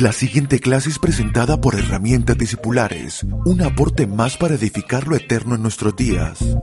La 0.00 0.10
siguiente 0.10 0.58
clase 0.58 0.88
es 0.88 0.98
presentada 0.98 1.60
por 1.60 1.76
Herramientas 1.76 2.36
Discipulares, 2.36 3.24
un 3.44 3.62
aporte 3.62 4.08
más 4.08 4.36
para 4.36 4.56
edificar 4.56 5.06
lo 5.06 5.14
eterno 5.14 5.54
en 5.54 5.62
nuestros 5.62 5.94
días. 5.94 6.56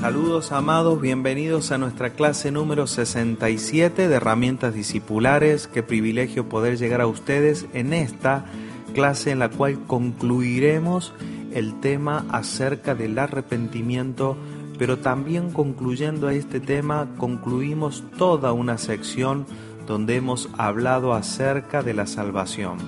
Saludos 0.00 0.50
amados, 0.50 1.00
bienvenidos 1.00 1.70
a 1.70 1.78
nuestra 1.78 2.10
clase 2.10 2.50
número 2.50 2.88
67 2.88 4.08
de 4.08 4.14
herramientas 4.16 4.74
discipulares. 4.74 5.68
Qué 5.68 5.84
privilegio 5.84 6.48
poder 6.48 6.76
llegar 6.76 7.00
a 7.00 7.06
ustedes 7.06 7.66
en 7.72 7.92
esta 7.92 8.46
clase 8.94 9.30
en 9.30 9.40
la 9.40 9.50
cual 9.50 9.80
concluiremos 9.86 11.12
el 11.52 11.78
tema 11.80 12.24
acerca 12.30 12.94
del 12.94 13.18
arrepentimiento, 13.18 14.38
pero 14.78 14.98
también 14.98 15.52
concluyendo 15.52 16.30
este 16.30 16.60
tema 16.60 17.08
concluimos 17.18 18.02
toda 18.16 18.52
una 18.52 18.78
sección 18.78 19.46
donde 19.86 20.16
hemos 20.16 20.48
hablado 20.56 21.12
acerca 21.12 21.82
de 21.82 21.92
la 21.92 22.06
salvación. 22.06 22.78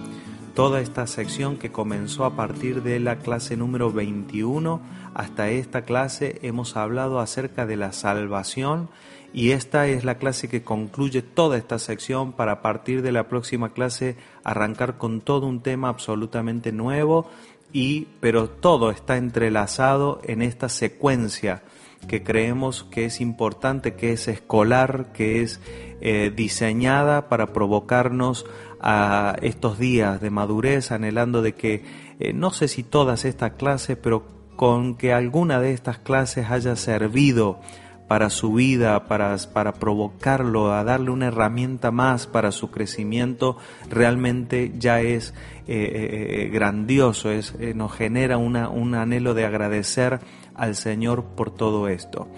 Toda 0.55 0.80
esta 0.80 1.06
sección 1.06 1.59
que 1.59 1.70
comenzó 1.70 2.25
a 2.25 2.34
partir 2.34 2.83
de 2.83 2.98
la 2.98 3.19
clase 3.19 3.59
número 3.59 3.92
21 3.92 4.80
hasta 5.12 5.50
esta 5.50 5.83
clase 5.83 6.38
hemos 6.42 6.77
hablado 6.77 7.20
acerca 7.20 7.66
de 7.66 7.77
la 7.77 7.92
salvación 7.92 8.88
y 9.37 9.51
esta 9.51 9.87
es 9.87 10.03
la 10.03 10.17
clase 10.17 10.49
que 10.49 10.63
concluye 10.63 11.21
toda 11.21 11.59
esta 11.59 11.79
sección 11.79 12.33
para 12.33 12.53
a 12.53 12.63
partir 12.63 13.03
de 13.03 13.13
la 13.13 13.29
próxima 13.29 13.75
clase 13.75 14.17
arrancar 14.45 14.97
con 14.97 15.21
todo 15.21 15.47
un 15.47 15.61
tema 15.61 15.91
absolutamente 15.91 16.73
nuevo 16.73 17.29
y 17.71 18.07
pero 18.21 18.49
todo 18.49 18.91
está 18.91 19.19
entrelazado 19.19 20.23
en 20.25 20.41
esta 20.41 20.70
secuencia 20.70 21.62
que 22.09 22.23
creemos 22.23 22.84
que 22.84 23.05
es 23.05 23.20
importante, 23.20 23.93
que 23.93 24.12
es 24.12 24.27
escolar, 24.27 25.12
que 25.12 25.43
es 25.43 25.61
eh, 26.00 26.33
diseñada 26.34 27.28
para 27.28 27.53
provocarnos 27.53 28.47
a 28.81 29.37
estos 29.43 29.78
días 29.78 30.19
de 30.23 30.31
madurez, 30.31 30.93
anhelando 30.93 31.43
de 31.43 31.55
que, 31.55 31.84
eh, 32.21 32.33
no 32.33 32.53
sé 32.53 32.69
si 32.69 32.83
todas 32.83 33.27
estas 33.27 33.53
clases, 33.53 33.98
pero 33.98 34.25
con 34.56 34.97
que 34.97 35.12
alguna 35.12 35.61
de 35.61 35.73
estas 35.73 35.98
clases 35.98 36.50
haya 36.50 36.77
servido 36.77 37.61
para 38.09 38.31
su 38.31 38.53
vida, 38.53 39.07
para, 39.07 39.37
para 39.53 39.73
provocarlo, 39.75 40.73
a 40.73 40.85
darle 40.85 41.11
una 41.11 41.27
herramienta 41.27 41.91
más 41.91 42.27
para 42.27 42.53
su 42.53 42.71
crecimiento, 42.71 43.57
realmente 43.91 44.73
ya 44.79 45.01
es 45.01 45.35
eh, 45.67 45.75
eh, 45.75 46.43
eh, 46.45 46.49
grandioso, 46.51 47.31
es, 47.31 47.55
nos 47.75 47.93
genera 47.93 48.39
una, 48.39 48.69
un 48.69 48.95
anhelo 48.95 49.34
de 49.34 49.45
agradecer 49.45 50.21
al 50.55 50.77
Señor 50.77 51.25
por 51.37 51.51
todo 51.51 51.89
esto. 51.89 52.29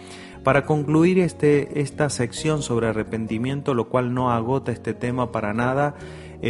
Para 0.43 0.65
concluir 0.65 1.19
este, 1.19 1.81
esta 1.81 2.09
sección 2.09 2.63
sobre 2.63 2.89
arrepentimiento, 2.89 3.75
lo 3.75 3.89
cual 3.89 4.15
no 4.15 4.31
agota 4.31 4.73
este 4.73 4.95
tema 4.95 5.31
para 5.31 5.53
nada, 5.53 5.97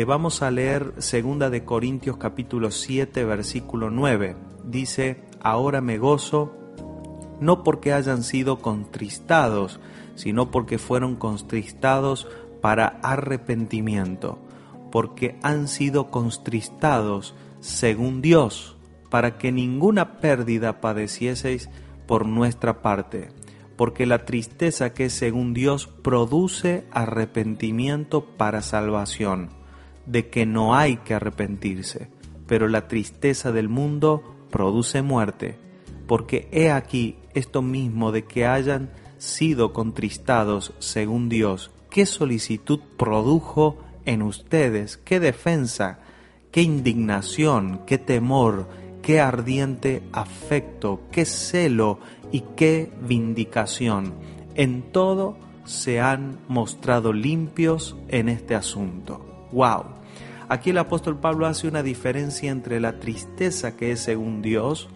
vamos 0.06 0.42
a 0.42 0.50
leer 0.50 0.92
2 0.94 1.50
de 1.50 1.64
Corintios 1.64 2.18
capítulo 2.18 2.70
7 2.70 3.24
versículo 3.24 3.90
9. 3.90 4.36
Dice, 4.64 5.22
ahora 5.40 5.80
me 5.80 5.98
gozo, 5.98 6.57
no 7.40 7.62
porque 7.62 7.92
hayan 7.92 8.22
sido 8.22 8.58
contristados, 8.58 9.80
sino 10.14 10.50
porque 10.50 10.78
fueron 10.78 11.16
contristados 11.16 12.26
para 12.60 12.98
arrepentimiento, 13.02 14.38
porque 14.90 15.38
han 15.42 15.68
sido 15.68 16.10
contristados 16.10 17.34
según 17.60 18.20
Dios, 18.22 18.76
para 19.10 19.38
que 19.38 19.52
ninguna 19.52 20.18
pérdida 20.18 20.80
padecieseis 20.80 21.68
por 22.06 22.26
nuestra 22.26 22.82
parte, 22.82 23.28
porque 23.76 24.06
la 24.06 24.24
tristeza 24.24 24.92
que 24.92 25.10
según 25.10 25.54
Dios 25.54 25.86
produce 25.86 26.86
arrepentimiento 26.90 28.24
para 28.36 28.62
salvación, 28.62 29.50
de 30.06 30.28
que 30.28 30.46
no 30.46 30.74
hay 30.74 30.96
que 30.98 31.14
arrepentirse, 31.14 32.10
pero 32.46 32.66
la 32.66 32.88
tristeza 32.88 33.52
del 33.52 33.68
mundo 33.68 34.36
produce 34.50 35.02
muerte, 35.02 35.58
porque 36.06 36.48
he 36.50 36.70
aquí 36.70 37.18
esto 37.38 37.62
mismo 37.62 38.12
de 38.12 38.24
que 38.24 38.46
hayan 38.46 38.90
sido 39.18 39.72
contristados 39.72 40.74
según 40.78 41.28
Dios, 41.28 41.70
qué 41.90 42.06
solicitud 42.06 42.80
produjo 42.96 43.78
en 44.04 44.22
ustedes, 44.22 44.96
qué 44.96 45.20
defensa, 45.20 45.98
qué 46.52 46.62
indignación, 46.62 47.80
qué 47.86 47.98
temor, 47.98 48.68
qué 49.02 49.20
ardiente 49.20 50.02
afecto, 50.12 51.00
qué 51.10 51.24
celo 51.24 51.98
y 52.32 52.40
qué 52.56 52.90
vindicación. 53.00 54.14
En 54.54 54.92
todo 54.92 55.36
se 55.64 56.00
han 56.00 56.38
mostrado 56.48 57.12
limpios 57.12 57.96
en 58.08 58.28
este 58.28 58.54
asunto. 58.54 59.48
¡Wow! 59.52 59.84
Aquí 60.48 60.70
el 60.70 60.78
apóstol 60.78 61.18
Pablo 61.18 61.46
hace 61.46 61.68
una 61.68 61.82
diferencia 61.82 62.50
entre 62.50 62.80
la 62.80 62.98
tristeza 62.98 63.76
que 63.76 63.92
es 63.92 64.00
según 64.00 64.40
Dios, 64.40 64.88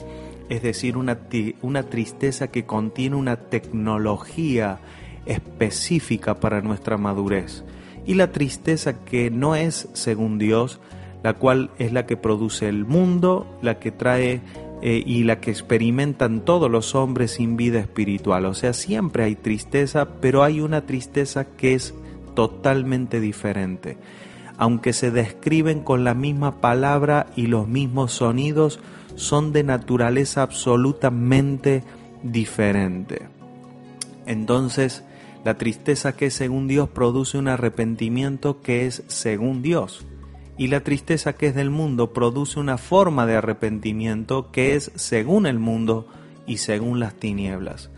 es 0.53 0.63
decir, 0.63 0.99
una, 0.99 1.19
una 1.63 1.85
tristeza 1.85 2.49
que 2.49 2.67
contiene 2.67 3.17
una 3.17 3.37
tecnología 3.37 4.81
específica 5.25 6.41
para 6.41 6.61
nuestra 6.61 6.99
madurez, 6.99 7.65
y 8.05 8.15
la 8.15 8.33
tristeza 8.33 9.03
que 9.05 9.31
no 9.31 9.55
es 9.57 9.89
según 9.95 10.39
Dios, 10.39 10.79
la 11.23 11.35
cual 11.35 11.71
es 11.79 11.93
la 11.95 12.05
que 12.05 12.19
produce 12.19 12.69
el 12.69 12.85
mundo, 12.85 13.47
la 13.63 13.79
que 13.79 13.93
trae 13.93 14.43
eh, 14.83 15.03
y 15.07 15.25
la 15.25 15.41
que 15.41 15.53
experimentan 15.53 16.45
todos 16.45 16.71
los 16.71 16.95
hombres 16.95 17.31
sin 17.31 17.57
vida 17.57 17.79
espiritual. 17.79 18.45
O 18.45 18.53
sea, 18.53 18.75
siempre 18.75 19.25
hay 19.25 19.37
tristeza, 19.37 20.21
pero 20.21 20.43
hay 20.43 20.61
una 20.61 20.85
tristeza 20.85 21.47
que 21.47 21.75
es 21.75 21.95
totalmente 22.35 23.21
diferente 23.21 23.97
aunque 24.59 24.93
se 24.93 25.11
describen 25.11 25.81
con 25.81 26.05
la 26.05 26.15
misma 26.15 26.61
palabra 26.61 27.27
y 27.35 27.49
los 27.49 27.67
mismos 27.67 28.13
sonidos, 28.13 28.79
son 29.17 29.53
de 29.53 29.65
naturaleza 29.65 30.43
absolutamente 30.43 31.83
diferente. 32.23 33.29
Entonces, 34.27 35.05
la 35.45 35.59
tristeza 35.59 36.17
que 36.17 36.27
es 36.27 36.35
según 36.35 36.69
Dios 36.69 36.89
produce 36.89 37.39
un 37.39 37.49
arrepentimiento 37.49 38.61
que 38.61 38.87
es 38.87 39.03
según 39.09 39.63
Dios. 39.63 40.07
Y 40.57 40.69
la 40.69 40.81
tristeza 40.81 41.33
que 41.33 41.47
es 41.47 41.55
del 41.55 41.71
mundo 41.71 42.13
produce 42.13 42.61
una 42.61 42.79
forma 42.79 43.27
de 43.27 43.37
arrepentimiento 43.37 44.53
que 44.53 44.75
es 44.75 44.93
según 44.95 45.47
el 45.47 45.59
mundo 45.59 46.07
y 46.47 46.59
según 46.59 47.01
las 47.01 47.15
tinieblas. 47.15 47.91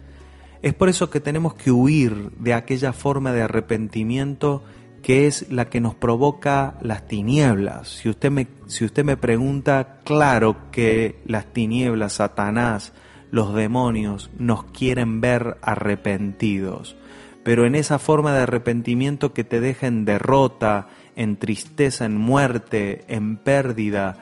Es 0.62 0.72
por 0.72 0.88
eso 0.88 1.10
que 1.10 1.20
tenemos 1.20 1.54
que 1.54 1.70
huir 1.70 2.30
de 2.38 2.54
aquella 2.54 2.94
forma 2.94 3.32
de 3.32 3.42
arrepentimiento 3.42 4.62
que 5.04 5.26
es 5.26 5.52
la 5.52 5.66
que 5.66 5.82
nos 5.82 5.94
provoca 5.94 6.78
las 6.80 7.06
tinieblas. 7.06 7.88
Si 7.90 8.08
usted 8.08 8.30
me, 8.30 8.46
si 8.66 8.86
usted 8.86 9.04
me 9.04 9.18
pregunta, 9.18 9.98
claro 10.02 10.70
que 10.72 11.20
las 11.26 11.52
tinieblas, 11.52 12.14
Satanás, 12.14 12.94
los 13.30 13.54
demonios 13.54 14.30
nos 14.38 14.64
quieren 14.64 15.20
ver 15.20 15.58
arrepentidos, 15.60 16.96
pero 17.42 17.66
en 17.66 17.74
esa 17.74 17.98
forma 17.98 18.32
de 18.32 18.44
arrepentimiento 18.44 19.34
que 19.34 19.44
te 19.44 19.60
deja 19.60 19.88
en 19.88 20.06
derrota, 20.06 20.88
en 21.16 21.36
tristeza, 21.36 22.06
en 22.06 22.16
muerte, 22.16 23.04
en 23.08 23.36
pérdida, 23.36 24.16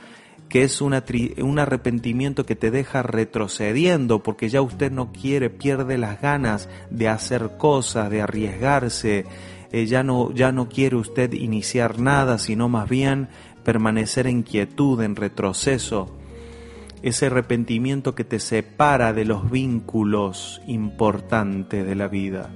que 0.48 0.64
es 0.64 0.80
una 0.80 1.04
un 1.38 1.58
arrepentimiento 1.60 2.44
que 2.44 2.56
te 2.56 2.72
deja 2.72 3.02
retrocediendo 3.02 4.22
porque 4.22 4.48
ya 4.48 4.60
usted 4.60 4.90
no 4.90 5.12
quiere, 5.12 5.48
pierde 5.48 5.96
las 5.96 6.20
ganas 6.20 6.68
de 6.90 7.08
hacer 7.08 7.52
cosas, 7.56 8.10
de 8.10 8.20
arriesgarse, 8.20 9.24
eh, 9.72 9.86
ya, 9.86 10.02
no, 10.02 10.32
ya 10.32 10.52
no 10.52 10.68
quiere 10.68 10.96
usted 10.96 11.32
iniciar 11.32 11.98
nada, 11.98 12.38
sino 12.38 12.68
más 12.68 12.88
bien 12.88 13.28
permanecer 13.64 14.26
en 14.26 14.42
quietud, 14.42 15.00
en 15.02 15.16
retroceso. 15.16 16.14
Ese 17.02 17.26
arrepentimiento 17.26 18.14
que 18.14 18.24
te 18.24 18.38
separa 18.38 19.12
de 19.12 19.24
los 19.24 19.50
vínculos 19.50 20.60
importantes 20.66 21.84
de 21.84 21.94
la 21.94 22.06
vida, 22.06 22.50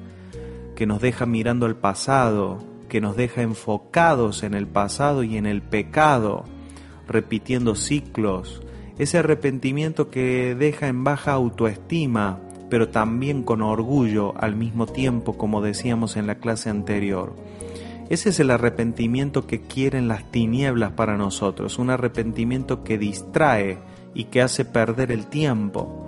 que 0.77 0.87
nos 0.87 1.01
deja 1.01 1.27
mirando 1.27 1.67
al 1.67 1.77
pasado, 1.77 2.63
que 2.89 3.01
nos 3.01 3.17
deja 3.17 3.43
enfocados 3.43 4.43
en 4.43 4.55
el 4.55 4.67
pasado 4.67 5.25
y 5.25 5.37
en 5.37 5.47
el 5.47 5.63
pecado, 5.63 6.45
repitiendo 7.09 7.75
ciclos, 7.75 8.63
ese 8.99 9.19
arrepentimiento 9.19 10.11
que 10.11 10.55
deja 10.55 10.87
en 10.89 11.03
baja 11.03 11.33
autoestima, 11.33 12.41
pero 12.69 12.89
también 12.89 13.43
con 13.43 13.63
orgullo 13.63 14.35
al 14.39 14.57
mismo 14.57 14.87
tiempo, 14.87 15.37
como 15.37 15.61
decíamos 15.63 16.17
en 16.17 16.27
la 16.27 16.37
clase 16.37 16.71
anterior. 16.71 17.35
Ese 18.09 18.29
es 18.29 18.39
el 18.39 18.51
arrepentimiento 18.51 19.47
que 19.47 19.63
quieren 19.63 20.07
las 20.09 20.31
tinieblas 20.31 20.93
para 20.93 21.17
nosotros, 21.17 21.79
un 21.79 21.91
arrepentimiento 21.91 22.85
que 22.85 22.99
distrae 22.99 23.79
y 24.15 24.25
que 24.25 24.43
hace 24.43 24.65
perder 24.65 25.11
el 25.11 25.27
tiempo, 25.27 26.07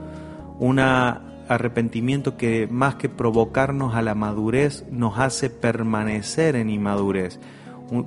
un 0.60 0.78
arrepentimiento 0.78 2.36
que 2.36 2.68
más 2.70 2.94
que 2.94 3.08
provocarnos 3.08 3.94
a 3.94 4.02
la 4.02 4.14
madurez 4.14 4.84
nos 4.90 5.18
hace 5.18 5.50
permanecer 5.50 6.54
en 6.54 6.70
inmadurez, 6.70 7.40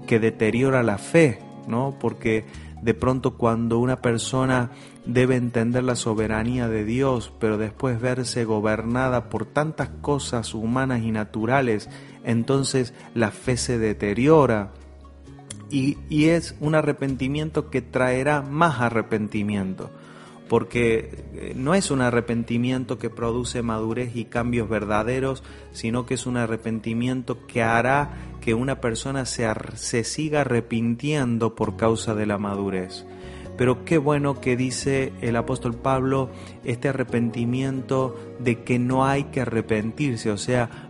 que 0.08 0.20
deteriora 0.20 0.84
la 0.84 0.98
fe, 0.98 1.40
¿no? 1.68 1.96
Porque 2.00 2.46
de 2.82 2.94
pronto 2.94 3.38
cuando 3.38 3.80
una 3.80 4.02
persona 4.02 4.72
debe 5.06 5.36
entender 5.36 5.84
la 5.84 5.96
soberanía 5.96 6.68
de 6.68 6.84
Dios, 6.86 7.34
pero 7.40 7.58
después 7.58 8.00
verse 8.00 8.46
gobernada 8.46 9.30
por 9.30 9.46
tantas 9.46 9.90
cosas 10.02 10.54
humanas 10.54 11.02
y 11.04 11.12
naturales, 11.12 11.90
entonces 12.24 12.94
la 13.14 13.32
fe 13.32 13.58
se 13.58 13.78
deteriora. 13.78 14.72
Y, 15.70 15.98
y 16.10 16.26
es 16.26 16.56
un 16.60 16.76
arrepentimiento 16.76 17.70
que 17.70 17.82
traerá 17.82 18.42
más 18.42 18.82
arrepentimiento 18.82 19.90
porque 20.52 21.24
eh, 21.34 21.54
no 21.56 21.76
es 21.76 21.92
un 21.92 22.02
arrepentimiento 22.02 23.00
que 23.00 23.10
produce 23.10 23.62
madurez 23.62 24.18
y 24.18 24.26
cambios 24.26 24.68
verdaderos, 24.68 25.44
sino 25.72 26.06
que 26.06 26.16
es 26.16 26.26
un 26.26 26.36
arrepentimiento 26.36 27.48
que 27.48 27.64
hará 27.64 28.36
que 28.42 28.54
una 28.54 28.82
persona 28.82 29.26
se, 29.26 29.50
se 29.76 30.04
siga 30.04 30.42
arrepintiendo 30.42 31.56
por 31.56 31.78
causa 31.78 32.16
de 32.16 32.26
la 32.26 32.38
madurez. 32.38 33.06
Pero 33.58 33.86
qué 33.86 33.98
bueno 33.98 34.40
que 34.42 34.56
dice 34.56 35.14
el 35.22 35.36
apóstol 35.36 35.76
Pablo 35.76 36.30
este 36.64 36.90
arrepentimiento 36.90 38.18
de 38.40 38.64
que 38.64 38.80
no 38.80 39.06
hay 39.06 39.26
que 39.26 39.42
arrepentirse. 39.42 40.32
O 40.32 40.38
sea, 40.38 40.90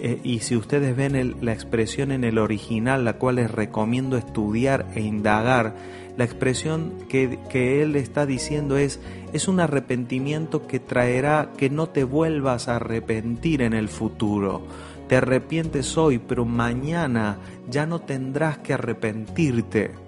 eh, 0.00 0.20
y 0.22 0.40
si 0.40 0.56
ustedes 0.56 0.96
ven 0.96 1.36
la 1.40 1.52
expresión 1.52 2.12
en 2.12 2.24
el 2.24 2.38
original, 2.38 3.04
la 3.04 3.14
cual 3.14 3.36
les 3.36 3.50
recomiendo 3.50 4.16
estudiar 4.16 4.86
e 4.94 5.00
indagar, 5.00 5.74
la 6.16 6.24
expresión 6.24 6.94
que, 7.10 7.38
que, 7.50 7.82
él 7.82 7.94
está 7.96 8.24
diciendo 8.24 8.78
es, 8.78 9.00
es 9.34 9.48
un 9.48 9.60
arrepentimiento 9.60 10.66
que 10.66 10.80
traerá 10.80 11.50
que 11.58 11.68
no 11.68 11.88
te 11.90 12.04
vuelvas 12.04 12.68
a 12.68 12.76
arrepentir 12.76 13.60
en 13.60 13.74
el 13.74 13.88
futuro. 13.88 14.62
Te 15.08 15.16
arrepientes 15.16 15.98
hoy, 15.98 16.18
pero 16.18 16.46
mañana 16.46 17.36
ya 17.68 17.84
no 17.84 18.00
tendrás 18.00 18.58
que 18.58 18.72
arrepentirte 18.72 20.05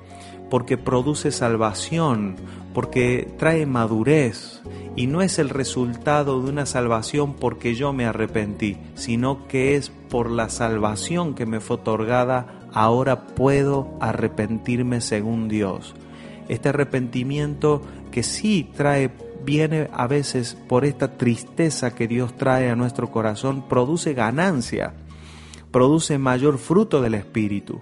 porque 0.51 0.77
produce 0.77 1.31
salvación, 1.31 2.37
porque 2.75 3.29
trae 3.39 3.67
madurez 3.67 4.63
y 4.97 5.07
no 5.07 5.23
es 5.23 5.39
el 5.39 5.49
resultado 5.49 6.43
de 6.43 6.51
una 6.51 6.67
salvación 6.67 7.35
porque 7.35 7.75
yo 7.75 7.93
me 7.93 8.07
arrepentí, 8.07 8.79
sino 8.95 9.47
que 9.47 9.77
es 9.77 9.91
por 9.91 10.31
la 10.31 10.49
salvación 10.49 11.35
que 11.35 11.47
me 11.47 11.61
fue 11.61 11.77
otorgada, 11.77 12.69
ahora 12.73 13.27
puedo 13.27 13.97
arrepentirme 14.01 15.01
según 15.01 15.49
Dios. 15.49 15.95
Este 16.49 16.71
arrepentimiento 16.71 17.83
que 18.11 18.23
sí 18.23 18.71
trae 18.75 19.11
viene 19.45 19.89
a 19.93 20.07
veces 20.07 20.57
por 20.69 20.85
esta 20.85 21.17
tristeza 21.17 21.95
que 21.95 22.09
Dios 22.09 22.37
trae 22.37 22.71
a 22.71 22.77
nuestro 22.77 23.11
corazón, 23.11 23.69
produce 23.69 24.15
ganancia, 24.15 24.95
produce 25.71 26.19
mayor 26.19 26.59
fruto 26.59 27.01
del 27.01 27.15
Espíritu 27.15 27.81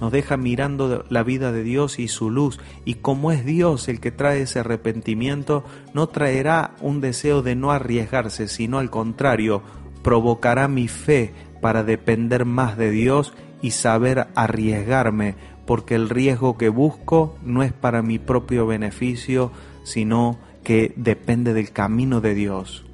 nos 0.00 0.12
deja 0.12 0.36
mirando 0.36 1.04
la 1.08 1.22
vida 1.22 1.52
de 1.52 1.62
Dios 1.62 1.98
y 1.98 2.08
su 2.08 2.30
luz, 2.30 2.58
y 2.84 2.94
como 2.94 3.32
es 3.32 3.44
Dios 3.44 3.88
el 3.88 4.00
que 4.00 4.10
trae 4.10 4.42
ese 4.42 4.60
arrepentimiento, 4.60 5.64
no 5.94 6.08
traerá 6.08 6.74
un 6.80 7.00
deseo 7.00 7.42
de 7.42 7.54
no 7.54 7.70
arriesgarse, 7.70 8.48
sino 8.48 8.78
al 8.78 8.90
contrario, 8.90 9.62
provocará 10.02 10.68
mi 10.68 10.88
fe 10.88 11.32
para 11.60 11.82
depender 11.82 12.44
más 12.44 12.76
de 12.76 12.90
Dios 12.90 13.32
y 13.62 13.72
saber 13.72 14.28
arriesgarme, 14.34 15.34
porque 15.66 15.94
el 15.94 16.08
riesgo 16.08 16.56
que 16.56 16.68
busco 16.68 17.36
no 17.42 17.62
es 17.62 17.72
para 17.72 18.02
mi 18.02 18.18
propio 18.18 18.66
beneficio, 18.66 19.50
sino 19.82 20.38
que 20.62 20.92
depende 20.96 21.54
del 21.54 21.72
camino 21.72 22.20
de 22.20 22.34
Dios 22.34 22.85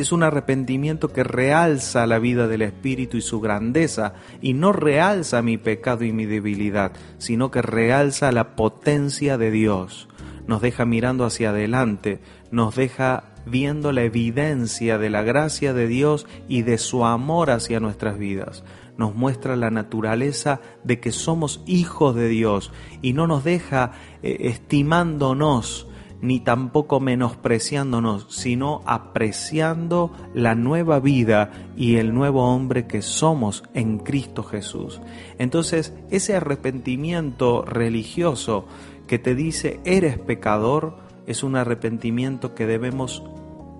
es 0.00 0.12
un 0.12 0.22
arrepentimiento 0.22 1.12
que 1.12 1.24
realza 1.24 2.06
la 2.06 2.18
vida 2.18 2.46
del 2.46 2.62
Espíritu 2.62 3.16
y 3.16 3.22
su 3.22 3.40
grandeza, 3.40 4.14
y 4.40 4.54
no 4.54 4.72
realza 4.72 5.42
mi 5.42 5.58
pecado 5.58 6.04
y 6.04 6.12
mi 6.12 6.26
debilidad, 6.26 6.92
sino 7.18 7.50
que 7.50 7.62
realza 7.62 8.32
la 8.32 8.56
potencia 8.56 9.38
de 9.38 9.50
Dios. 9.50 10.08
Nos 10.46 10.62
deja 10.62 10.84
mirando 10.84 11.24
hacia 11.24 11.50
adelante, 11.50 12.20
nos 12.50 12.76
deja 12.76 13.24
viendo 13.44 13.92
la 13.92 14.02
evidencia 14.02 14.98
de 14.98 15.10
la 15.10 15.22
gracia 15.22 15.72
de 15.74 15.86
Dios 15.86 16.26
y 16.48 16.62
de 16.62 16.78
su 16.78 17.04
amor 17.04 17.50
hacia 17.50 17.80
nuestras 17.80 18.18
vidas. 18.18 18.64
Nos 18.96 19.14
muestra 19.14 19.56
la 19.56 19.70
naturaleza 19.70 20.60
de 20.84 21.00
que 21.00 21.12
somos 21.12 21.62
hijos 21.66 22.14
de 22.14 22.28
Dios 22.28 22.72
y 23.02 23.12
no 23.12 23.26
nos 23.26 23.44
deja 23.44 23.92
eh, 24.22 24.36
estimándonos 24.40 25.87
ni 26.20 26.40
tampoco 26.40 27.00
menospreciándonos, 27.00 28.26
sino 28.28 28.82
apreciando 28.86 30.12
la 30.34 30.54
nueva 30.54 31.00
vida 31.00 31.50
y 31.76 31.96
el 31.96 32.14
nuevo 32.14 32.52
hombre 32.52 32.86
que 32.86 33.02
somos 33.02 33.62
en 33.74 33.98
Cristo 33.98 34.42
Jesús. 34.42 35.00
Entonces, 35.38 35.94
ese 36.10 36.34
arrepentimiento 36.34 37.62
religioso 37.62 38.66
que 39.06 39.18
te 39.18 39.34
dice 39.34 39.80
eres 39.84 40.18
pecador, 40.18 40.96
es 41.26 41.42
un 41.42 41.56
arrepentimiento 41.56 42.54
que 42.54 42.66
debemos 42.66 43.22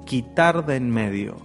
quitar 0.05 0.67
de 0.67 0.77
en 0.77 0.91
medio. 0.91 1.37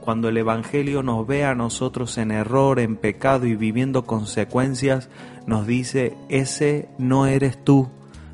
Cuando 0.00 0.28
el 0.30 0.38
Evangelio 0.38 1.02
nos 1.02 1.26
ve 1.26 1.44
a 1.44 1.54
nosotros 1.54 2.16
en 2.18 2.30
error, 2.30 2.80
en 2.80 2.96
pecado 2.96 3.46
y 3.46 3.54
viviendo 3.54 4.06
consecuencias, 4.06 5.10
nos 5.46 5.66
dice, 5.66 6.16
ese 6.28 6.88
no 6.98 7.26
eres 7.26 7.62
tú, 7.62 7.90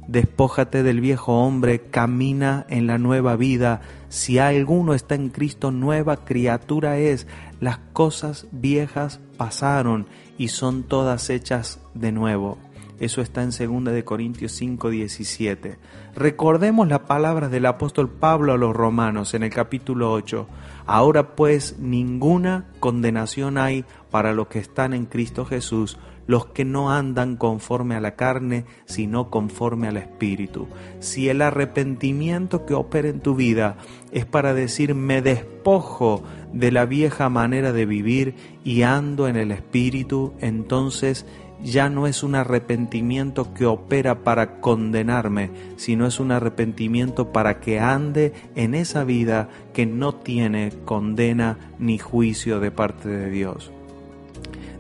Despójate 0.09 0.83
del 0.83 1.01
viejo 1.01 1.41
hombre, 1.41 1.81
camina 1.81 2.65
en 2.69 2.87
la 2.87 2.99
nueva 2.99 3.37
vida. 3.37 3.81
Si 4.09 4.39
alguno 4.39 4.95
está 4.95 5.17
en 5.17 5.31
Cristo, 5.31 5.73
nueva 5.73 6.25
criatura 6.25 6.99
es. 6.99 7.27
Las 7.61 7.79
cosas 7.93 8.47
viejas 8.53 9.21
pasaron 9.37 10.07
y 10.39 10.49
son 10.49 10.85
todas 10.85 11.29
hechas 11.31 11.81
de 11.95 12.13
nuevo. 12.13 12.59
Eso 12.99 13.21
está 13.21 13.43
en 13.43 13.51
2 13.51 13.93
de 13.93 14.05
Corintios 14.05 14.53
5, 14.53 14.89
17. 14.89 15.79
Recordemos 16.15 16.89
las 16.89 17.01
palabras 17.01 17.51
del 17.51 17.67
apóstol 17.67 18.09
Pablo 18.09 18.55
a 18.55 18.57
los 18.57 18.75
romanos 18.75 19.35
en 19.35 19.43
el 19.43 19.51
capítulo 19.51 20.13
8. 20.13 20.47
Ahora 20.87 21.37
pues 21.37 21.79
ninguna 21.79 22.65
condenación 22.81 23.59
hay 23.59 23.85
para 24.11 24.33
los 24.33 24.47
que 24.47 24.61
están 24.61 24.95
en 24.95 25.05
Cristo 25.05 25.45
Jesús, 25.45 25.99
los 26.27 26.47
que 26.47 26.65
no 26.65 26.91
andan 26.91 27.37
conforme 27.37 27.95
a 27.95 28.01
la 28.01 28.17
carne, 28.17 28.65
sino 28.85 29.31
conforme 29.31 29.89
al 29.89 29.97
Espíritu. 29.97 30.69
Si 30.99 31.29
el 31.29 31.43
arrepentimiento 31.43 32.67
que 32.67 32.75
opera 32.75 33.09
en 33.09 33.21
tu 33.21 33.35
vida 33.35 33.77
es 34.13 34.27
para 34.27 34.55
decir 34.55 34.95
me 34.95 35.23
despojo 35.23 36.23
de 36.53 36.73
la 36.73 36.87
vieja 36.87 37.29
manera 37.29 37.73
de 37.73 37.87
vivir 37.87 38.35
y 38.65 38.83
ando 38.83 39.29
en 39.29 39.37
el 39.37 39.53
Espíritu, 39.53 40.35
entonces 40.41 41.27
ya 41.63 41.89
no 41.89 42.07
es 42.07 42.23
un 42.23 42.35
arrepentimiento 42.35 43.55
que 43.55 43.67
opera 43.67 44.23
para 44.23 44.61
condenarme, 44.61 45.51
sino 45.77 46.07
es 46.07 46.21
un 46.21 46.33
arrepentimiento 46.33 47.33
para 47.33 47.61
que 47.61 47.81
ande 47.81 48.33
en 48.55 48.75
esa 48.75 49.05
vida 49.05 49.49
que 49.73 49.87
no 49.87 50.15
tiene 50.15 50.73
condena 50.85 51.59
ni 51.79 51.99
juicio 51.99 52.61
de 52.61 52.71
parte 52.71 53.09
de 53.09 53.31
Dios. 53.31 53.73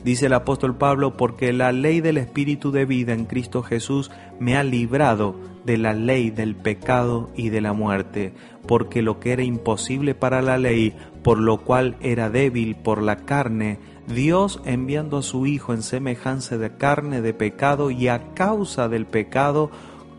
Dice 0.06 0.26
el 0.26 0.34
apóstol 0.34 0.76
Pablo, 0.76 1.16
porque 1.16 1.52
la 1.52 1.72
ley 1.72 2.00
del 2.00 2.16
Espíritu 2.16 2.70
de 2.70 2.84
vida 2.84 3.12
en 3.12 3.24
Cristo 3.24 3.64
Jesús 3.64 4.12
me 4.38 4.56
ha 4.56 4.62
librado 4.62 5.34
de 5.64 5.78
la 5.78 5.94
ley 5.94 6.30
del 6.30 6.54
pecado 6.54 7.28
y 7.34 7.48
de 7.48 7.60
la 7.60 7.72
muerte, 7.72 8.32
porque 8.68 9.02
lo 9.02 9.18
que 9.18 9.32
era 9.32 9.42
imposible 9.42 10.14
para 10.14 10.42
la 10.42 10.58
ley, 10.58 10.94
por 11.24 11.40
lo 11.40 11.64
cual 11.64 11.96
era 12.02 12.30
débil 12.30 12.76
por 12.76 13.02
la 13.02 13.16
carne, 13.16 13.80
Dios 14.06 14.62
enviando 14.64 15.18
a 15.18 15.22
su 15.22 15.44
Hijo 15.44 15.74
en 15.74 15.82
semejanza 15.82 16.56
de 16.56 16.76
carne 16.76 17.20
de 17.20 17.34
pecado 17.34 17.90
y 17.90 18.06
a 18.06 18.32
causa 18.32 18.88
del 18.88 19.06
pecado, 19.06 19.72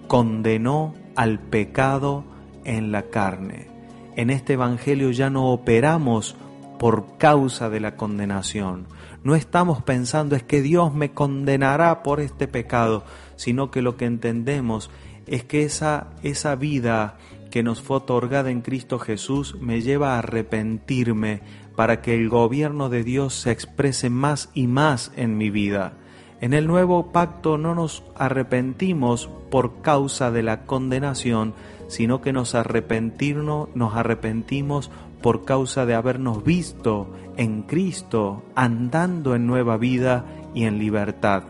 condenó 0.10 0.96
al 1.16 1.40
pecado 1.40 2.26
en 2.66 2.92
la 2.92 3.04
carne. 3.04 3.70
En 4.18 4.32
este 4.32 4.52
Evangelio 4.52 5.12
ya 5.12 5.30
no 5.30 5.46
operamos 5.46 6.36
por 6.78 7.18
causa 7.18 7.70
de 7.70 7.80
la 7.80 7.96
condenación, 7.96 8.86
no 9.28 9.36
estamos 9.36 9.82
pensando 9.82 10.38
es 10.38 10.44
que 10.44 10.62
Dios 10.62 10.94
me 10.94 11.12
condenará 11.12 12.02
por 12.02 12.22
este 12.22 12.48
pecado, 12.48 13.04
sino 13.36 13.72
que 13.72 13.82
lo 13.82 13.98
que 13.98 14.06
entendemos 14.06 14.90
es 15.26 15.44
que 15.44 15.64
esa, 15.64 16.12
esa 16.24 16.56
vida 16.56 17.18
que 17.52 17.62
nos 17.62 17.82
fue 17.82 17.98
otorgada 17.98 18.52
en 18.52 18.62
Cristo 18.62 19.00
Jesús 19.00 19.58
me 19.60 19.82
lleva 19.82 20.16
a 20.16 20.20
arrepentirme 20.20 21.42
para 21.76 22.02
que 22.02 22.16
el 22.16 22.30
gobierno 22.30 22.88
de 22.88 23.04
Dios 23.04 23.34
se 23.34 23.52
exprese 23.52 24.10
más 24.10 24.50
y 24.54 24.68
más 24.68 25.12
en 25.18 25.38
mi 25.38 25.50
vida. 25.50 25.98
En 26.40 26.54
el 26.54 26.66
nuevo 26.66 27.12
pacto 27.12 27.58
no 27.58 27.76
nos 27.76 28.04
arrepentimos 28.16 29.30
por 29.52 29.82
causa 29.82 30.32
de 30.32 30.44
la 30.44 30.66
condenación, 30.66 31.54
sino 31.90 32.22
que 32.22 32.32
nos 32.32 32.56
arrepentirnos, 32.56 33.68
nos 33.76 33.94
arrepentimos 33.94 34.90
por 35.22 35.46
causa 35.46 35.86
de 35.86 35.96
habernos 35.96 36.44
visto 36.44 37.08
en 37.38 37.64
Cristo, 37.64 38.44
andando 38.56 39.36
en 39.36 39.48
nueva 39.48 39.78
vida 39.78 40.26
y 40.54 40.64
en 40.64 40.80
libertad. 40.80 41.44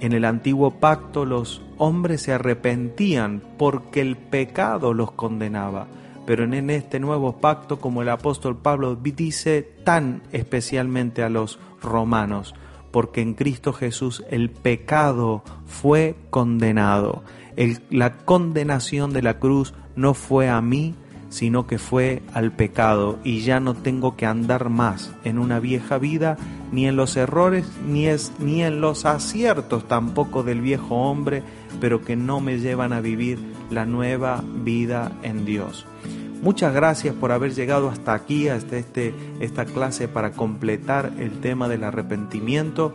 En 0.00 0.12
el 0.12 0.24
antiguo 0.24 0.72
pacto 0.72 1.24
los 1.24 1.62
hombres 1.76 2.22
se 2.22 2.32
arrepentían 2.32 3.42
porque 3.56 4.00
el 4.00 4.16
pecado 4.16 4.94
los 4.94 5.10
condenaba, 5.12 5.88
pero 6.26 6.44
en 6.44 6.70
este 6.70 7.00
nuevo 7.00 7.38
pacto, 7.38 7.80
como 7.80 8.02
el 8.02 8.10
apóstol 8.10 8.56
Pablo 8.56 8.96
dice 8.96 9.62
tan 9.84 10.22
especialmente 10.30 11.22
a 11.22 11.30
los 11.30 11.58
romanos, 11.80 12.54
porque 12.90 13.22
en 13.22 13.34
Cristo 13.34 13.72
Jesús 13.72 14.24
el 14.30 14.50
pecado 14.50 15.42
fue 15.66 16.16
condenado. 16.30 17.22
la 17.90 18.18
condenación 18.18 19.12
de 19.12 19.22
la 19.22 19.38
cruz 19.38 19.74
no 19.96 20.14
fue 20.14 20.48
a 20.48 20.60
mí, 20.60 20.94
sino 21.28 21.66
que 21.66 21.78
fue 21.78 22.22
al 22.32 22.52
pecado 22.52 23.18
y 23.24 23.40
ya 23.40 23.60
no 23.60 23.74
tengo 23.74 24.16
que 24.16 24.26
andar 24.26 24.68
más 24.70 25.12
en 25.24 25.38
una 25.38 25.60
vieja 25.60 25.98
vida, 25.98 26.36
ni 26.72 26.86
en 26.86 26.96
los 26.96 27.16
errores, 27.16 27.66
ni, 27.86 28.06
es, 28.06 28.32
ni 28.38 28.62
en 28.62 28.80
los 28.80 29.04
aciertos 29.04 29.86
tampoco 29.88 30.42
del 30.42 30.60
viejo 30.60 30.96
hombre, 30.96 31.42
pero 31.80 32.04
que 32.04 32.16
no 32.16 32.40
me 32.40 32.58
llevan 32.58 32.92
a 32.92 33.00
vivir 33.00 33.38
la 33.70 33.84
nueva 33.84 34.42
vida 34.64 35.12
en 35.22 35.44
Dios. 35.44 35.86
Muchas 36.40 36.72
gracias 36.72 37.14
por 37.14 37.32
haber 37.32 37.52
llegado 37.52 37.88
hasta 37.88 38.14
aquí, 38.14 38.48
hasta 38.48 38.76
este, 38.76 39.12
esta 39.40 39.64
clase 39.64 40.06
para 40.06 40.32
completar 40.32 41.12
el 41.18 41.40
tema 41.40 41.68
del 41.68 41.82
arrepentimiento. 41.82 42.94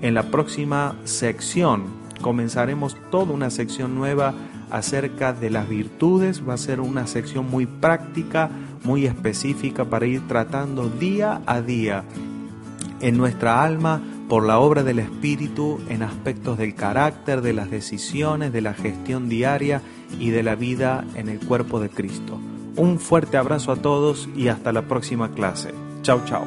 En 0.00 0.14
la 0.14 0.30
próxima 0.30 0.96
sección 1.04 1.84
comenzaremos 2.20 2.96
toda 3.10 3.32
una 3.32 3.50
sección 3.50 3.96
nueva 3.96 4.32
acerca 4.70 5.32
de 5.32 5.50
las 5.50 5.68
virtudes. 5.68 6.42
Va 6.46 6.54
a 6.54 6.58
ser 6.58 6.80
una 6.80 7.06
sección 7.06 7.50
muy 7.50 7.66
práctica, 7.66 8.50
muy 8.84 9.06
específica 9.06 9.84
para 9.84 10.06
ir 10.06 10.26
tratando 10.28 10.88
día 10.88 11.42
a 11.46 11.60
día 11.60 12.04
en 13.00 13.16
nuestra 13.16 13.62
alma 13.62 14.02
por 14.28 14.46
la 14.46 14.58
obra 14.58 14.82
del 14.82 14.98
Espíritu 14.98 15.80
en 15.88 16.02
aspectos 16.02 16.58
del 16.58 16.74
carácter, 16.74 17.42
de 17.42 17.52
las 17.52 17.70
decisiones, 17.70 18.52
de 18.52 18.62
la 18.62 18.74
gestión 18.74 19.28
diaria 19.28 19.82
y 20.18 20.30
de 20.30 20.42
la 20.42 20.54
vida 20.54 21.04
en 21.14 21.28
el 21.28 21.38
cuerpo 21.40 21.80
de 21.80 21.90
Cristo. 21.90 22.40
Un 22.76 22.98
fuerte 22.98 23.36
abrazo 23.36 23.72
a 23.72 23.76
todos 23.76 24.28
y 24.34 24.48
hasta 24.48 24.72
la 24.72 24.82
próxima 24.82 25.30
clase. 25.32 25.72
Chao, 26.02 26.22
chao. 26.24 26.46